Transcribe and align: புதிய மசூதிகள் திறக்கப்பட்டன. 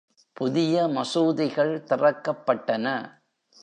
புதிய 0.33 0.83
மசூதிகள் 0.87 1.73
திறக்கப்பட்டன. 1.83 2.87